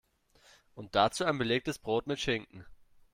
Und 0.73 0.95
dazu 0.95 1.25
ein 1.25 1.37
belegtes 1.37 1.77
Brot 1.77 2.07
mit 2.07 2.19
Schinken. 2.19 2.65